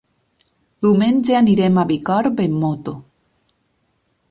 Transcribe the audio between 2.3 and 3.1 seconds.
amb moto.